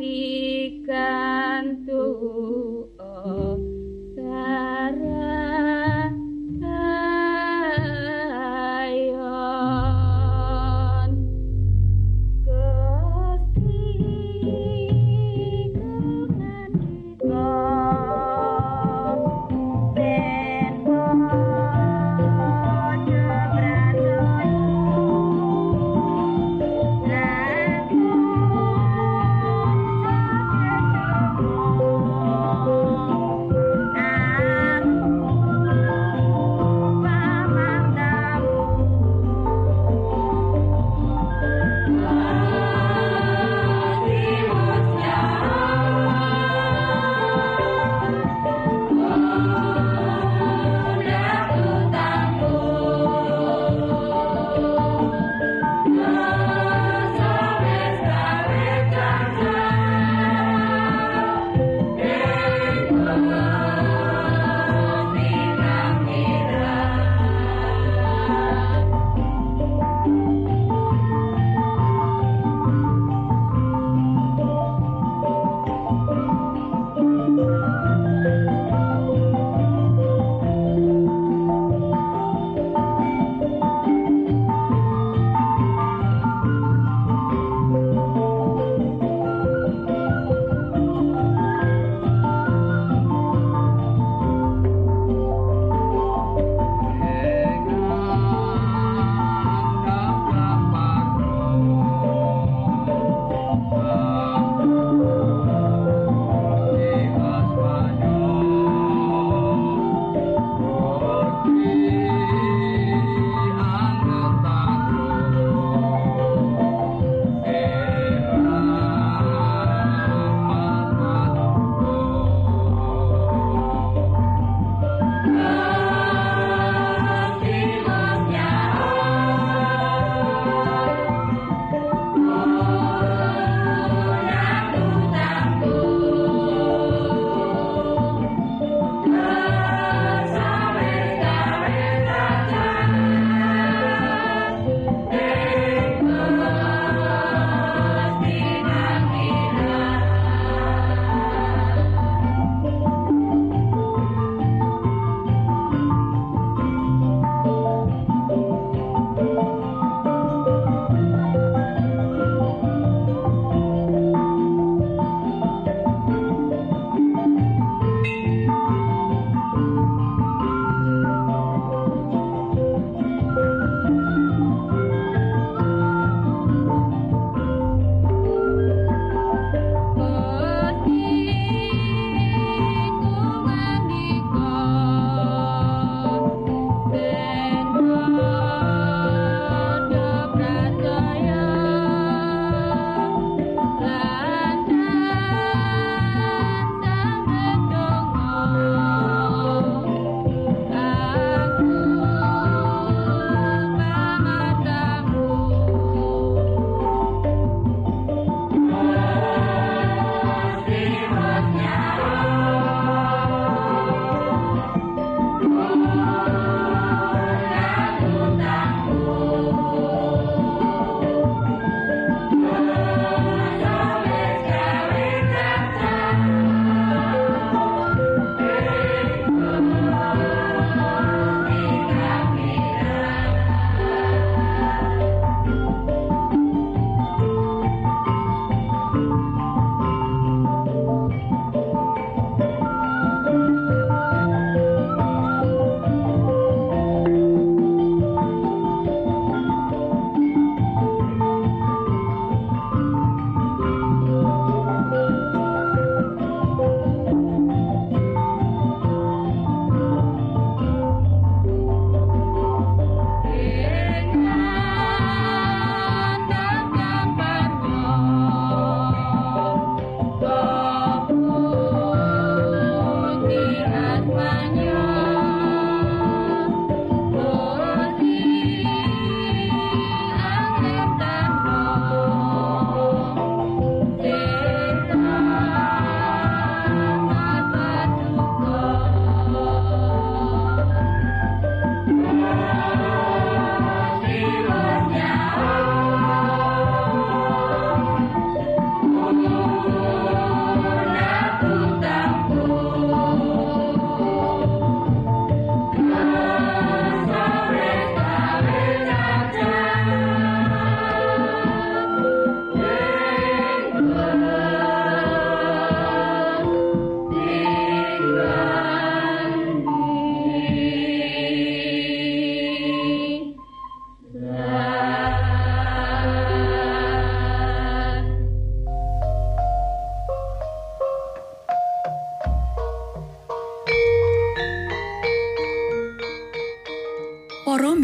fica. 0.00 1.19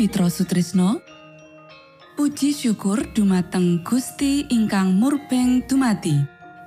Mitra 0.07 0.31
Sutrisno. 0.31 1.03
Puji 2.15 2.55
syukur 2.55 3.11
dumateng 3.11 3.83
Gusti 3.83 4.47
ingkang 4.55 4.95
murbeng 4.95 5.67
dumati 5.67 6.15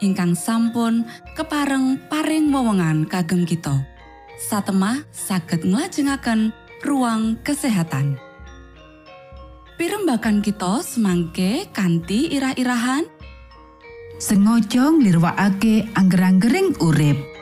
ingkang 0.04 0.36
sampun 0.36 1.08
kepareng 1.40 2.04
paring 2.12 2.52
wewenngan 2.52 3.08
kagem 3.08 3.48
kita. 3.48 3.80
Satemah 4.44 5.08
saged 5.16 5.64
nglajengaken 5.64 6.52
ruang 6.84 7.40
kesehatan. 7.40 8.20
Pirembakan 9.80 10.44
kita 10.44 10.84
semangke 10.84 11.72
kanthi 11.72 12.36
irah-irahan. 12.36 13.08
Sengaja 14.20 14.92
nglirwakake 14.92 15.88
angger-anggering 15.96 16.76
urip. 16.84 17.39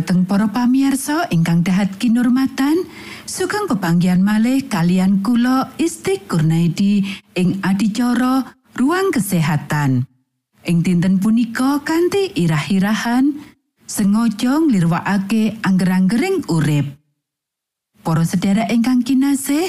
Dumateng 0.00 0.24
para 0.24 0.48
pamirsa 0.48 1.28
ingkang 1.28 1.60
dahat 1.60 1.92
kinurmatan, 2.00 2.88
sugeng 3.28 3.68
pepanggihan 3.68 4.16
malih 4.16 4.64
kalian 4.64 5.20
kula 5.20 5.76
Isti 5.76 6.24
Kurnaidi 6.24 7.04
ing 7.36 7.60
adicara 7.60 8.48
ruang 8.80 9.12
kesehatan. 9.12 10.08
Ing 10.64 10.80
dinten 10.80 11.20
punika 11.20 11.84
kanthi 11.84 12.32
irah-irahan 12.32 13.44
sengaja 13.84 14.64
nglirwakake 14.64 15.60
angger-anggering 15.60 16.48
urip. 16.48 16.96
Para 18.00 18.24
sedherek 18.24 18.72
ingkang 18.72 19.04
kinasih, 19.04 19.68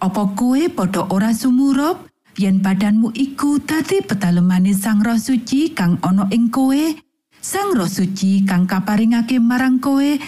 apa 0.00 0.24
kowe 0.32 0.62
padha 0.72 1.04
ora 1.12 1.36
sumurup 1.36 2.08
yen 2.40 2.64
badanmu 2.64 3.12
iku 3.12 3.60
dadi 3.60 4.00
petalemane 4.00 4.72
Sang 4.72 5.04
Roh 5.04 5.20
Suci 5.20 5.76
kang 5.76 6.00
ana 6.00 6.24
ing 6.32 6.48
kowe? 6.48 6.96
Sang 7.46 7.78
Roh 7.78 7.86
Suci 7.86 8.42
kang 8.42 8.66
kaparingake 8.66 9.38
marang 9.38 9.78
kowe 9.78 10.18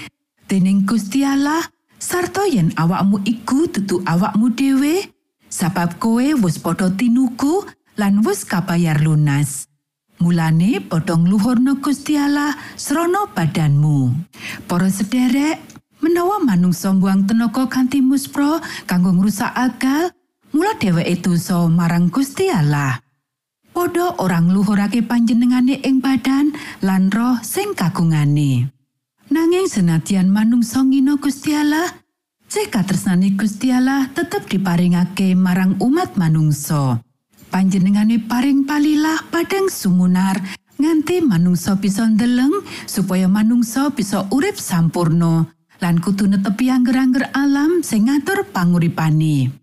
dening 0.46 0.86
Gusti 0.86 1.26
Allah 1.26 1.66
sarta 1.98 2.46
yen 2.46 2.70
awakmu 2.78 3.26
iku 3.26 3.66
dudu 3.66 4.06
awakmu 4.06 4.54
dhewe 4.54 5.02
sabab 5.50 5.98
kowe 5.98 6.22
wis 6.22 6.62
padha 6.62 6.86
tinuku 6.94 7.66
lan 7.98 8.22
wis 8.22 8.46
kabayar 8.46 9.02
lunas. 9.02 9.66
Mulane 10.22 10.78
padha 10.78 11.18
ngluhurna 11.18 11.82
Gusti 11.82 12.14
Allah 12.14 12.54
srana 12.78 13.26
badanmu. 13.34 14.14
Para 14.70 14.86
sederek, 14.86 15.58
menawa 15.98 16.38
manungsa 16.38 16.94
mbuang 16.94 17.26
tenaga 17.26 17.66
kanthi 17.66 17.98
muspro 17.98 18.62
kanggo 18.86 19.10
ngrusak 19.10 19.58
akal, 19.58 20.14
mula 20.54 20.70
dheweke 20.78 21.18
dosa 21.18 21.66
marang 21.66 22.14
Gusti 22.14 22.46
Allah. 22.46 23.02
Padha 23.78 24.10
orang 24.18 24.50
ngluhurake 24.50 25.06
panjenengane 25.06 25.78
ing 25.86 26.02
badan 26.02 26.50
lan 26.82 27.14
roh 27.14 27.38
sing 27.46 27.78
kagungane. 27.78 28.74
Nanging 29.30 29.70
senadyan 29.70 30.26
manungsa 30.34 30.82
ngina 30.82 31.14
Gusti 31.14 31.54
Allah, 31.54 31.86
cek 32.50 32.74
katresnane 32.74 33.38
Gusti 33.38 33.70
Allah 33.70 34.10
tetep 34.10 34.50
diparingake 34.50 35.38
marang 35.38 35.78
umat 35.78 36.18
manungsa. 36.18 36.98
panjenengane 37.54 38.18
paring 38.18 38.66
palilah 38.66 39.22
padang 39.30 39.70
sumunar 39.70 40.34
nganti 40.82 41.22
manungsa 41.22 41.78
bisa 41.78 42.02
ndeleng 42.02 42.66
supaya 42.82 43.30
manungsa 43.30 43.94
bisa 43.94 44.26
urip 44.34 44.58
sampurno 44.58 45.54
lan 45.78 46.02
kudu 46.02 46.26
netepi 46.26 46.66
angger-angger 46.66 47.30
alam 47.30 47.86
sing 47.86 48.10
ngatur 48.10 48.42
panguripane. 48.50 49.57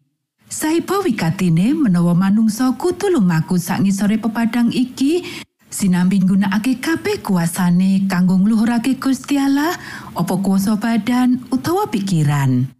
Saipa 0.55 1.03
wikatine 1.03 1.75
menawa 1.75 2.15
manungsa 2.15 2.71
kudu 2.79 3.11
lumaku 3.11 3.59
sak 3.59 3.83
ngisore 3.83 4.15
pepadang 4.15 4.71
iki 4.71 5.19
sinambi 5.67 6.23
nggunakake 6.23 6.79
kabeh 6.79 7.19
kuasane 7.19 8.07
kanggo 8.07 8.39
ngluhurake 8.39 8.95
Gusti 8.95 9.35
Allah 9.35 9.75
apa 10.15 10.35
kuasa 10.39 10.79
badan 10.79 11.43
utawa 11.51 11.91
pikiran. 11.91 12.71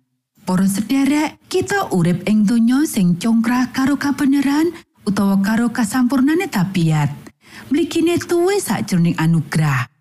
Para 0.48 0.63
sederek, 0.72 1.36
kita 1.51 1.91
urip 1.91 2.24
ing 2.32 2.48
donya 2.48 2.88
sing 2.88 3.20
congkrah 3.20 3.75
karo 3.75 4.00
kabeneran 4.00 4.72
utawa 5.03 5.44
karo 5.44 5.67
kasampurnane 5.67 6.48
tabiat. 6.48 7.12
Mligine 7.75 8.15
tuwe 8.24 8.55
sakjroning 8.55 9.20
anugrah. 9.20 9.91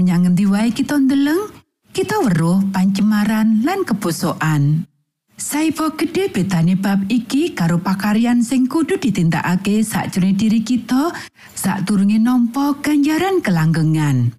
Menyang 0.00 0.24
ngendi 0.24 0.48
wae 0.48 0.72
kita 0.72 0.96
ndeleng, 0.96 1.52
kita 1.92 2.16
weruh 2.24 2.64
pancemaran 2.72 3.60
lan 3.60 3.84
kebosokan. 3.84 4.88
Saipo 5.34 5.90
gede 5.98 6.30
betane 6.30 6.78
bab 6.78 7.10
iki 7.10 7.58
karo 7.58 7.82
pakaryan 7.82 8.38
sing 8.46 8.70
kudu 8.70 9.02
ditindakake 9.02 9.82
sakjroning 9.82 10.38
diri 10.38 10.62
kita 10.62 11.10
sakdurunge 11.58 12.22
nampa 12.22 12.78
ganjaran 12.78 13.42
kelanggengan. 13.42 14.30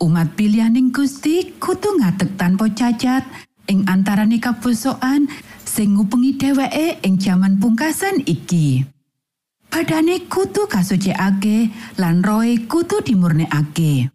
Umat 0.00 0.32
pilihaning 0.32 0.88
Gusti 0.88 1.52
kudu 1.60 2.00
ngadeg 2.00 2.32
tanpa 2.40 2.68
cacat 2.72 3.28
ing 3.68 3.84
antarane 3.84 4.40
kabosokan 4.40 5.28
sing 5.68 6.00
ngupengi 6.00 6.40
dheweke 6.40 6.96
ing 7.04 7.20
jaman 7.20 7.60
pungkasan 7.60 8.24
iki. 8.24 8.88
Badane 9.68 10.24
kudu 10.32 10.64
kasucikake 10.64 11.68
lan 12.00 12.24
roe 12.24 12.56
kudu 12.64 13.04
dimurnekake. 13.04 14.08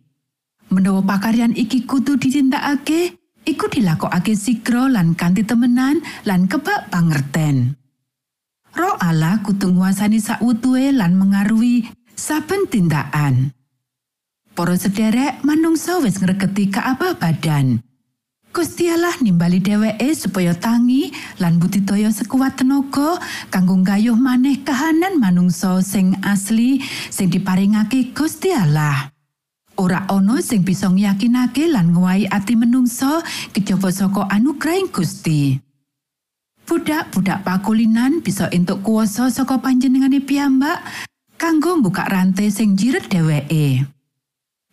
Menawa 0.74 1.06
pakaryan 1.06 1.54
iki 1.54 1.86
kudu 1.86 2.18
ditindakake, 2.18 3.21
iku 3.46 3.70
dilakokake 3.70 4.38
sigra 4.38 4.88
lan 4.90 5.14
kanthi 5.18 5.46
temenan 5.46 6.02
lan 6.26 6.46
kebak 6.46 6.90
pangerten. 6.94 7.78
Roh 8.72 8.96
Allah 9.04 9.44
kudu 9.44 9.76
nguasani 9.76 10.24
sakwutuhe 10.24 10.96
lan 10.96 11.20
mengaruhi 11.20 11.92
saben 12.16 12.72
tindakan. 12.72 13.52
Para 14.56 14.76
sederek 14.76 15.44
manungsa 15.44 16.00
wis 16.00 16.20
ngregeti 16.20 16.72
kaabah 16.72 17.20
badan. 17.20 17.84
Gusti 18.52 18.92
Allah 18.92 19.16
nimbali 19.24 19.64
dheweke 19.64 20.12
supaya 20.12 20.52
tangi 20.52 21.08
lan 21.40 21.56
budidaya 21.56 22.12
sekuat 22.12 22.60
tenaga 22.60 23.16
kanggo 23.48 23.80
gayuh 23.80 24.20
maneh 24.20 24.60
kahanan 24.60 25.16
manungsa 25.16 25.80
sing 25.80 26.20
asli 26.20 26.84
sing 27.08 27.32
diparingake 27.32 28.12
Gusti 28.12 28.52
Allah. 28.52 29.08
Ora 29.82 30.06
ana 30.06 30.38
sing 30.46 30.62
bisa 30.62 30.94
ngyakinake 30.94 31.66
lan 31.66 31.98
nguwai 31.98 32.30
ati 32.30 32.54
menungsa 32.54 33.26
kejaba 33.50 33.90
saka 33.90 34.30
anugrahing 34.30 34.94
Gusti. 34.94 35.58
Budak-budak 36.70 37.42
pakulinan 37.42 38.22
bisa 38.22 38.46
entuk 38.54 38.86
kuasa 38.86 39.34
saka 39.34 39.58
panjenengane 39.58 40.22
piyambak 40.22 40.86
kanggo 41.42 41.82
mbukak 41.82 42.14
rantai 42.14 42.54
sing 42.54 42.78
jiret 42.78 43.10
dheweke. 43.10 43.90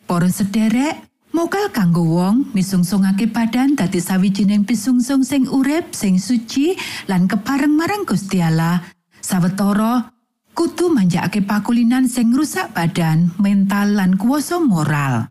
Para 0.04 0.28
sederek, 0.28 1.08
Mokal 1.28 1.68
kanggo 1.68 2.04
wong 2.08 2.56
misungsungake 2.56 3.28
badan 3.28 3.76
dadi 3.76 4.00
sawijining 4.00 4.64
pisungsung 4.64 5.20
sing 5.20 5.44
urip 5.44 5.92
sing 5.92 6.16
suci 6.16 6.72
lan 7.04 7.28
kepareng 7.28 7.76
marang 7.76 8.08
Gusti 8.08 8.40
Allah. 8.40 8.80
Sawetara 9.20 10.17
kudu 10.58 10.90
manjakake 10.90 11.46
pakulinan 11.46 12.10
sing 12.10 12.34
rusak 12.34 12.74
badan, 12.74 13.30
mental 13.38 13.94
lan 13.94 14.18
kuoso 14.18 14.58
moral. 14.58 15.30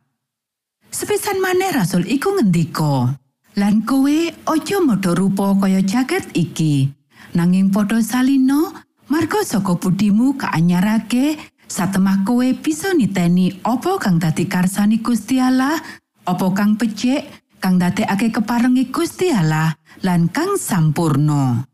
Sepisan 0.88 1.44
maneh 1.44 1.76
rasul 1.76 2.08
iku 2.08 2.40
ngendika, 2.40 3.20
"Lan 3.60 3.84
kowe 3.84 4.32
aja 4.48 4.80
modho 4.80 5.12
rupa 5.12 5.52
kaya 5.60 5.84
jagat 5.84 6.32
iki, 6.32 6.88
nanging 7.36 7.76
padha 7.76 8.00
salino 8.00 8.72
marga 9.12 9.44
saka 9.44 9.76
budimu 9.76 10.40
kaanyarake 10.40 11.36
satemah 11.68 12.24
kowe 12.24 12.48
bisa 12.64 12.96
niteni 12.96 13.60
apa 13.68 14.00
kang 14.00 14.24
dadi 14.24 14.48
karsani 14.48 15.04
Gusti 15.04 15.44
Allah, 15.44 15.76
apa 16.24 16.48
kang 16.56 16.80
becik, 16.80 17.28
kang 17.60 17.76
dadekake 17.76 18.32
keparengi 18.32 18.88
Gusti 18.96 19.28
Allah 19.28 19.76
lan 20.08 20.32
kang 20.32 20.56
sampurno. 20.56 21.68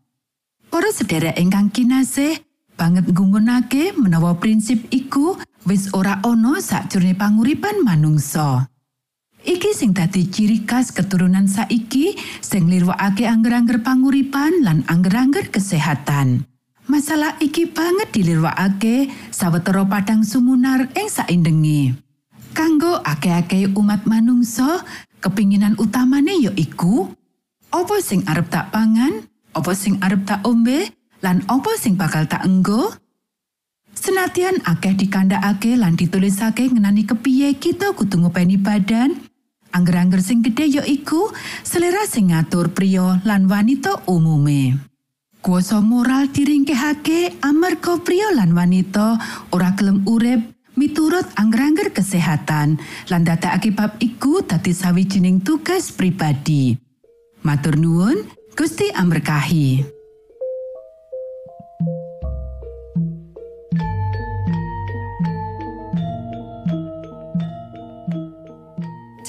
Para 0.73 0.89
sedherek 0.89 1.37
ingkang 1.37 1.69
kinasih, 1.69 2.33
banget 2.75 3.09
nggumunake 3.09 3.93
menawa 3.95 4.37
prinsip 4.37 4.85
iku 4.89 5.39
wis 5.63 5.93
ora 5.95 6.19
ana 6.25 6.59
sakjroning 6.59 7.15
panguripan 7.17 7.81
manungsa. 7.85 8.67
Iki 9.43 9.75
sing 9.75 9.91
dadi 9.91 10.23
ciri 10.31 10.63
khas 10.63 10.95
keturunan 10.95 11.51
saiki 11.51 12.15
sing 12.39 12.71
nglirwakake 12.71 13.27
angger-angger 13.27 13.83
panguripan 13.83 14.63
lan 14.63 14.87
angger-angger 14.87 15.51
kesehatan. 15.51 16.47
Masalah 16.87 17.35
iki 17.43 17.67
banget 17.67 18.11
dilirwakake 18.15 19.11
sawetara 19.31 19.83
padang 19.83 20.23
sumunar 20.23 20.87
ing 20.95 21.11
saindenge. 21.11 21.95
Kanggo 22.55 23.03
akeh-akeh 23.03 23.75
umat 23.75 24.07
manungsa, 24.07 24.83
kepinginan 25.19 25.75
utamane 25.75 26.39
ya 26.39 26.51
iku 26.55 27.11
apa 27.73 27.99
sing 27.99 28.23
arep 28.29 28.47
tak 28.47 28.69
pangan, 28.69 29.25
apa 29.57 29.71
sing 29.73 29.97
arep 29.99 30.23
tak 30.23 30.45
ombe, 30.45 30.87
lan 31.23 31.39
apa 31.47 31.79
sing 31.79 31.95
bakal 31.95 32.27
tak 32.27 32.43
enggo? 32.43 32.91
Senatian 33.95 34.59
akeh 34.67 34.91
dikandakake 34.99 35.79
lan 35.79 35.95
ditulisake 35.95 36.67
ngenani 36.67 37.07
kepiye 37.07 37.55
kita 37.55 37.95
kudu 37.95 38.19
ngopeni 38.19 38.59
badan, 38.59 39.15
angger-angger 39.71 40.19
sing 40.19 40.43
gedhe 40.43 40.67
ya 40.67 40.83
iku 40.83 41.31
selera 41.63 42.03
sing 42.03 42.35
ngatur 42.35 42.75
pria 42.75 43.23
lan 43.23 43.47
wanita 43.47 44.03
umume. 44.11 44.75
Kuasa 45.43 45.79
moral 45.83 46.31
diringkehake 46.31 47.43
amarga 47.43 47.99
pria 47.99 48.31
lan 48.35 48.51
wanita 48.55 49.19
ora 49.51 49.75
gelem 49.75 50.03
urip 50.07 50.39
miturut 50.75 51.27
angger-angger 51.39 51.91
kesehatan 51.95 52.79
lan 53.07 53.21
dadakake 53.23 53.71
bab 53.71 53.95
iku 54.03 54.43
dadi 54.43 54.75
sawijining 54.75 55.43
tugas 55.43 55.91
pribadi. 55.95 56.75
Matur 57.43 57.75
nuwun, 57.75 58.23
Gusti 58.55 58.87
amberkahi. 58.95 59.92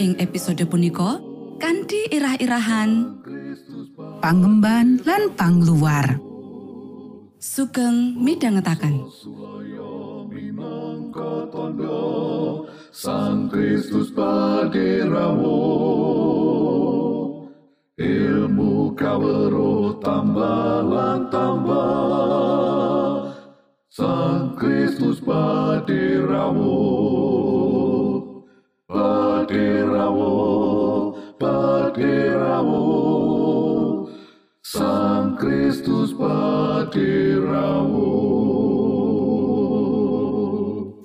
Ing 0.00 0.16
episode 0.16 0.64
punika 0.64 1.20
kanthi 1.60 2.08
irah-irahan 2.08 3.20
pangemban 4.24 4.96
lan 5.04 5.36
pangluar. 5.36 6.16
Sugeng 7.36 8.16
tondo 11.52 12.00
Sang 12.88 13.52
Kristus 13.52 14.08
paderamu 14.16 15.60
ilmu 18.00 18.96
kawero 18.96 20.00
tambah 20.00 20.88
lan 20.88 21.28
tambah 21.28 23.28
Sang 23.92 24.56
Kristus 24.56 25.20
paderamu 25.20 27.01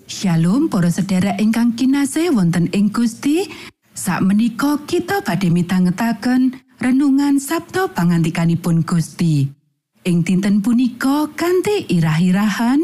Shalom 0.08 0.68
para 0.68 0.92
sedherek 0.92 1.40
ingkang 1.40 1.80
kinasih 1.80 2.36
wonten 2.36 2.68
ing 2.76 2.92
Gusti. 2.92 3.48
Sakmenika 3.96 4.84
kita 4.84 5.24
badhe 5.24 5.48
mitangetaken 5.48 6.60
renungan 6.84 7.40
Sabto 7.40 7.88
pangantikanipun 7.96 8.84
Gusti. 8.84 9.48
Ing 10.04 10.28
dinten 10.28 10.60
punika 10.60 11.32
kanthi 11.40 11.88
irah-irahan 11.88 12.84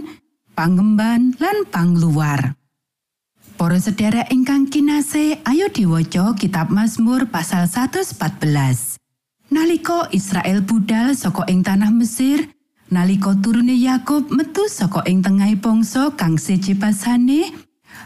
pangemban 0.55 1.35
lan 1.43 1.67
pangluar. 1.67 2.55
Para 3.59 3.83
sedherek 3.83 4.31
ingkang 4.31 4.71
kinasih 4.71 5.43
ayo 5.43 5.67
diwaca 5.67 6.39
kitab 6.39 6.71
Mazmur 6.71 7.27
pasal 7.27 7.67
114 7.67 8.95
Nalika 9.51 10.07
Israel 10.15 10.63
budal 10.63 11.13
saka 11.13 11.45
ing 11.51 11.61
tanah 11.61 11.93
Mesir, 11.93 12.49
nalika 12.93 13.33
turune 13.41 13.73
Yakub 13.73 14.29
metu 14.29 14.69
saka 14.69 15.01
ing 15.09 15.25
tengahing 15.25 15.57
bangsa 15.57 16.13
kang 16.13 16.37
sejepasane, 16.37 17.49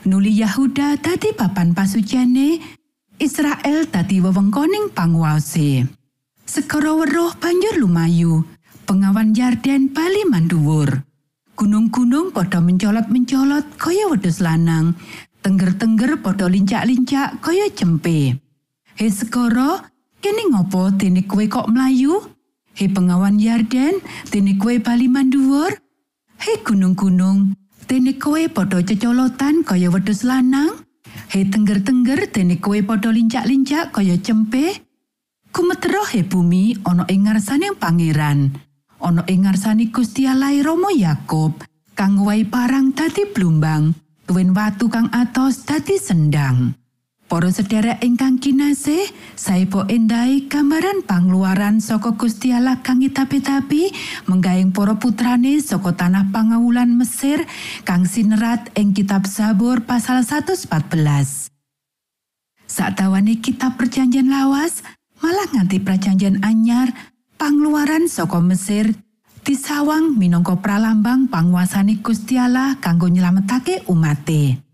nuli 0.07 0.31
Yahuda 0.39 0.95
dadi 1.03 1.35
papan 1.35 1.75
pasuciane, 1.75 2.63
Israel 3.19 3.83
dadi 3.91 4.23
wewengkoning 4.23 4.95
panguwase. 4.95 5.83
Sekara 6.47 6.95
weruh 6.95 7.35
banjur 7.35 7.75
lumayu, 7.83 8.47
pengawan 8.87 9.35
Yarden 9.35 9.91
bali 9.91 10.23
manduwur. 10.23 11.03
Gunung-gunung 11.59 12.31
padha 12.31 12.63
mencolot-mencolot 12.63 13.75
kaya 13.75 14.07
wedhus 14.07 14.39
lanang, 14.39 14.95
tengger-tengger 15.43 16.23
padha 16.23 16.47
lincak-lincak 16.47 17.43
kaya 17.43 17.67
cempe. 17.75 18.39
He 18.95 19.07
sekara, 19.11 19.83
kene 20.23 20.47
ngopo 20.47 20.95
dene 20.95 21.27
kowe 21.27 21.43
kok 21.43 21.67
mlayu? 21.67 22.36
He 22.77 22.85
pengawan 22.85 23.41
Yarden, 23.41 24.05
dene 24.29 24.53
kowe 24.61 24.77
bali 24.77 25.09
manduwur? 25.09 25.73
He 26.37 26.61
gunung-gunung, 26.61 27.57
dene 27.89 28.13
kowe 28.21 28.37
padha 28.53 28.85
cecolotan 28.85 29.65
kaya 29.65 29.89
wedhus 29.89 30.21
lanang? 30.21 30.85
He 31.33 31.41
tengger-tengger 31.49 32.29
dene 32.29 32.61
kowe 32.61 32.77
padha 32.85 33.09
lincak-lincak 33.09 33.97
kaya 33.97 34.21
cempe? 34.21 34.77
Kumetero 35.49 36.05
he 36.13 36.21
bumi 36.21 36.77
ana 36.85 37.09
ing 37.09 37.25
ngarsaning 37.25 37.81
pangeran. 37.81 38.53
Ana 39.01 39.25
ing 39.25 39.49
ngarsane 39.49 39.89
Gusti 39.89 40.29
Allah 40.29 40.53
Rama 40.61 40.93
Yakub, 40.93 41.57
kang 41.97 42.21
wae 42.21 42.45
parang 42.45 42.93
dadi 42.93 43.25
blumbang, 43.25 43.97
tuwin 44.29 44.53
watu 44.53 44.85
kang 44.85 45.09
atos 45.09 45.65
dadi 45.65 45.97
sendang. 45.97 46.77
Para 47.27 47.51
sedherek 47.51 47.99
ingkang 48.07 48.39
kinasih, 48.39 49.03
saipo 49.35 49.83
endahi 49.83 50.47
gambaran 50.47 51.03
pangluaran 51.03 51.83
saka 51.83 52.15
Gusti 52.15 52.55
Allah 52.55 52.79
kang 52.79 53.03
itapi-tapi 53.03 53.91
menggaing 54.31 54.71
para 54.71 54.95
putrane 54.95 55.59
saka 55.59 55.91
tanah 55.91 56.31
pangawulan 56.31 56.87
Mesir 56.87 57.43
kang 57.83 58.07
sinerat 58.07 58.71
ing 58.79 58.95
kitab 58.95 59.27
Zabur 59.27 59.83
pasal 59.83 60.23
114. 60.23 61.51
Sakdawane 62.63 63.43
kitab 63.43 63.75
perjanjian 63.75 64.31
lawas, 64.31 64.87
malah 65.19 65.51
nganti 65.51 65.83
perjanjian 65.83 66.39
anyar, 66.47 66.95
pangluaran 67.35 68.07
saka 68.07 68.39
Mesir 68.39 68.95
disawang 69.43 70.15
minangka 70.15 70.55
pralambang 70.63 71.27
panguasane 71.27 71.99
Gusti 71.99 72.39
Allah 72.39 72.79
kanggo 72.79 73.11
nyelametake 73.11 73.83
umate. 73.91 74.66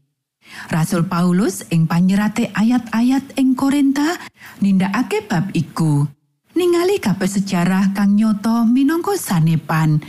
Rasul 0.70 1.06
Paulus 1.06 1.66
ing 1.70 1.86
panyerate 1.86 2.50
ayat-ayat 2.54 3.38
ing 3.38 3.54
Korinta 3.54 4.18
nindakake 4.60 5.26
bab 5.26 5.54
iku. 5.54 6.08
Ningali 6.54 7.02
kabeh 7.02 7.30
sejarah 7.30 7.98
kang 7.98 8.14
nyoto 8.14 8.66
minangka 8.70 9.18
sanepan, 9.18 10.02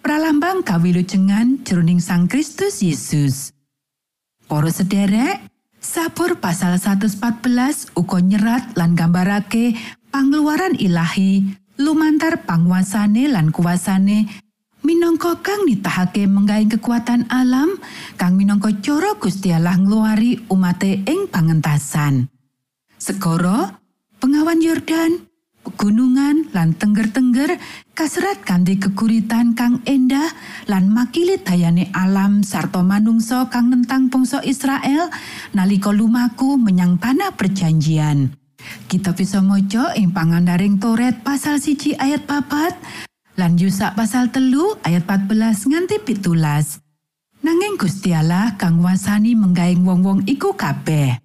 pralambang 0.00 0.64
kawilujengan 0.64 1.60
jroning 1.60 2.00
Sang 2.00 2.24
Kristus 2.24 2.80
Yesus. 2.80 3.52
Para 4.48 4.72
sederek, 4.72 5.44
Sabur 5.80 6.36
pasal 6.36 6.76
114 6.76 7.96
uga 7.96 8.18
nyerat 8.20 8.76
lan 8.76 8.92
gambarake 8.92 9.72
pangluaran 10.12 10.76
ilahi 10.76 11.40
lumantar 11.80 12.44
panguasane 12.44 13.32
lan 13.32 13.48
kuasane 13.48 14.28
minangka 14.90 15.38
kang 15.38 15.70
nitahake 15.70 16.26
menggahing 16.26 16.66
kekuatan 16.66 17.30
alam 17.30 17.78
kang 18.18 18.34
minangka 18.34 18.74
cara 18.82 19.14
Gusti 19.14 19.54
Allah 19.54 19.78
ngluari 19.78 20.50
umate 20.50 21.06
ing 21.06 21.30
pangentasan. 21.30 22.26
Segara, 22.98 23.78
pengawan 24.18 24.58
Yordan, 24.58 25.30
pegunungan 25.62 26.50
lan 26.50 26.74
tengger-tengger 26.74 27.62
kaserat 27.94 28.42
kanthi 28.42 28.82
kekuritan 28.82 29.54
kang 29.54 29.78
endah 29.86 30.26
lan 30.66 30.90
makili 30.90 31.38
dayane 31.38 31.94
alam 31.94 32.42
sarta 32.42 32.82
manungsa 32.82 33.46
kang 33.46 33.70
nentang 33.70 34.10
bangsa 34.10 34.42
Israel 34.42 35.06
nalika 35.54 35.94
lumaku 35.94 36.58
menyang 36.58 36.98
tanah 36.98 37.38
perjanjian. 37.38 38.34
Kita 38.90 39.14
bisa 39.14 39.38
maca 39.38 39.94
ing 39.94 40.10
pangandaring 40.10 40.82
Toret 40.82 41.22
pasal 41.22 41.62
siji 41.62 41.94
ayat 41.94 42.26
papat 42.26 42.74
lan 43.40 43.56
Yusak 43.56 43.96
pasal 43.96 44.28
telu 44.28 44.76
ayat 44.84 45.08
14 45.08 45.72
nganti 45.72 45.96
pitulas. 46.04 46.84
Nanging 47.40 47.80
Gusti 47.80 48.12
Allah 48.12 48.52
kang 48.60 48.84
wasani 48.84 49.32
menggaing 49.32 49.80
wong-wong 49.80 50.28
iku 50.28 50.52
kabeh. 50.52 51.16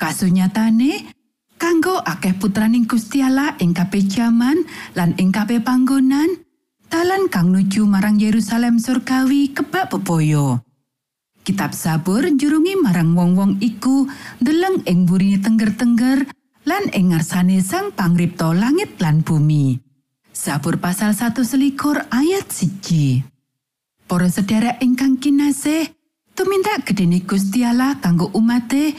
Kasunyatane, 0.00 1.12
kanggo 1.60 2.00
akeh 2.00 2.32
putraning 2.32 2.88
Gusti 2.88 3.20
Allah 3.20 3.52
ing 3.60 3.76
kabeh 3.76 4.08
jaman 4.08 4.64
lan 4.96 5.12
ing 5.20 5.28
kabeh 5.28 5.60
panggonan, 5.60 6.32
dalan 6.88 7.28
kang 7.28 7.52
nuju 7.52 7.84
marang 7.84 8.16
Yerusalem 8.16 8.80
surgawi 8.80 9.52
kebak 9.52 9.92
bebaya. 9.92 10.64
Kitab 11.44 11.76
Sabur 11.76 12.24
njurungi 12.24 12.80
marang 12.80 13.12
wong-wong 13.12 13.60
iku 13.60 14.08
ndeleng 14.40 14.80
ing 14.88 15.04
burine 15.04 15.44
tengger-tengger 15.44 16.24
lan 16.64 16.88
ing 16.96 17.12
ngarsane 17.12 17.60
Sang 17.60 17.92
Pangripta 17.92 18.48
langit 18.56 18.96
lan 18.96 19.20
bumi. 19.20 19.87
Sabur 20.38 20.78
pasal 20.78 21.18
1 21.18 21.34
selikur 21.42 21.98
ayat 22.14 22.46
siji. 22.46 23.26
Para 24.06 24.30
sedherek 24.30 24.78
ingkang 24.78 25.18
kinasih, 25.18 25.90
tumindak 26.38 26.86
gedene 26.86 27.26
Gusti 27.26 27.66
Allah 27.66 27.98
kanggo 27.98 28.30
umate 28.30 28.94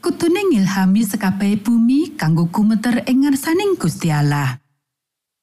kutune 0.00 0.40
ngilhami 0.48 1.04
sekabehe 1.04 1.60
bumi 1.60 2.16
kanggo 2.16 2.48
gumeter 2.48 3.04
ing 3.04 3.28
ngarsaning 3.28 3.76
Gusti 3.76 4.08
Allah. 4.08 4.64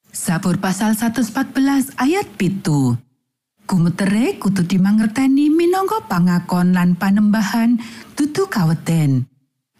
Sabur 0.09 0.57
pasal 0.57 0.97
114 0.97 1.93
ayat 2.01 2.25
pitu. 2.33 2.97
Gumetere 3.69 4.41
kudu 4.41 4.65
dimangerteni 4.65 5.53
minangka 5.53 6.09
pangakon 6.09 6.73
lan 6.73 6.97
panembahan 6.97 7.77
dudu 8.17 8.49
kaweten. 8.49 9.28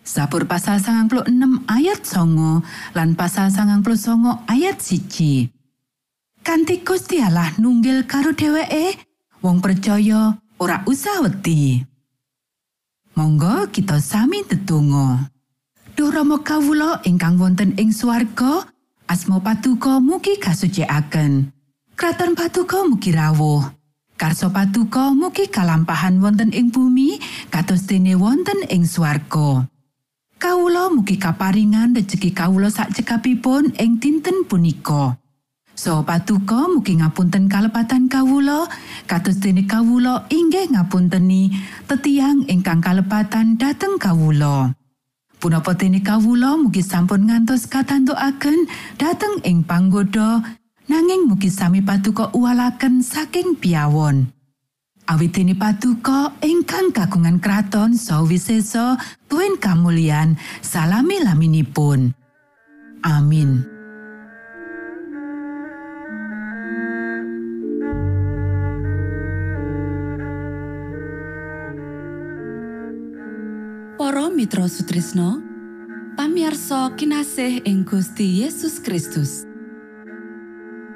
Sabur 0.09 0.49
pasal 0.49 0.81
96 0.81 1.69
ayat 1.69 2.01
songo 2.01 2.65
lan 2.97 3.13
pasal 3.13 3.53
99 3.53 4.41
ayat 4.49 4.81
siji. 4.81 5.53
Kanti 6.41 6.81
Gusti 6.81 7.21
Allah 7.21 7.53
nunggil 7.61 8.09
karo 8.09 8.33
dheweke, 8.33 8.97
wong 9.45 9.61
percaya 9.61 10.33
ora 10.57 10.81
usah 10.89 11.21
wedi. 11.21 11.85
Monggo 13.13 13.69
kita 13.69 14.01
sami 14.01 14.41
tetunggo. 14.41 15.29
Duh 15.93 16.09
Rama 16.09 16.41
kawula 16.41 17.05
ingkang 17.05 17.37
wonten 17.37 17.77
ing 17.77 17.93
swarga, 17.93 18.65
asma 19.05 19.37
patuko 19.45 20.01
mugi 20.01 20.41
kasucikaken. 20.41 21.53
Kraton 21.93 22.33
patuko 22.33 22.89
mugi 22.89 23.13
rawuh. 23.13 23.61
Karso 24.17 24.49
patuko 24.49 25.13
mugi 25.13 25.53
kalampahan 25.53 26.17
wonten 26.17 26.49
ing 26.49 26.73
bumi 26.73 27.21
kados 27.53 27.85
dene 27.85 28.17
wonten 28.17 28.65
ing 28.73 28.89
swarga. 28.89 29.69
Kawula 30.39 30.87
mugi 30.87 31.19
kaparingan 31.19 31.91
rejeki 31.91 32.31
kawula 32.31 32.71
sak 32.71 32.95
cekapipun 32.95 33.75
ing 33.75 33.99
dinten 33.99 34.47
punika. 34.47 35.19
So 35.75 35.99
patuko 36.07 36.71
mugi 36.71 36.95
ngapunten 36.95 37.51
kalepatan 37.51 38.07
kawula 38.07 38.71
kados 39.03 39.43
dene 39.43 39.67
kawula 39.67 40.31
inggih 40.31 40.71
ngapunteni 40.71 41.51
tetiang 41.91 42.47
ingkang 42.47 42.79
kalepatan 42.79 43.59
dhateng 43.59 43.99
kawula. 43.99 44.71
Punapa 45.43 45.75
dene 45.75 45.99
kawula 45.99 46.55
mugi 46.55 46.87
sampun 46.87 47.27
ngantos 47.27 47.67
katantukaken 47.67 48.63
dhateng 48.95 49.43
ing 49.43 49.67
panggoda 49.67 50.39
nanging 50.87 51.27
mugi 51.27 51.51
sami 51.51 51.83
patuko 51.83 52.31
uwalaken 52.31 53.03
saking 53.03 53.59
piawon. 53.59 54.31
Awit 55.09 55.33
dene 55.33 55.57
patuko 55.57 56.37
ingkang 56.45 56.93
kagungan 56.93 57.41
kraton 57.41 57.97
sawisesa 57.97 58.93
tuen 59.25 59.57
kamulyan 59.57 60.37
salami 60.61 61.17
laminipun. 61.17 62.13
Amin. 63.01 63.65
Para 73.97 74.29
Mitra 74.29 74.69
Sutrisno 74.69 75.41
pamiarsa 76.13 76.93
kinasih 76.93 77.65
ing 77.65 77.81
Gusti 77.81 78.45
Yesus 78.45 78.77
Kristus 78.77 79.49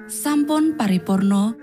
sampun 0.06 0.78
paripurno 0.78 1.63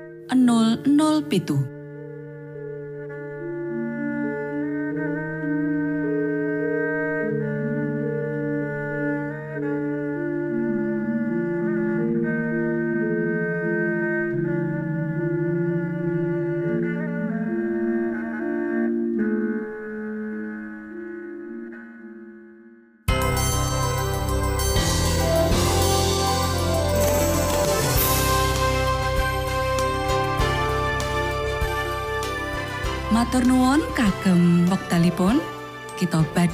00 0.33 1.80